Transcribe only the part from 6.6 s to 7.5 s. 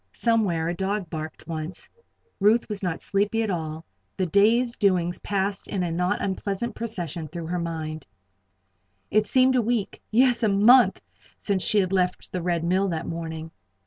procession through